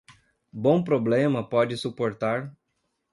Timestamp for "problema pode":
0.83-1.77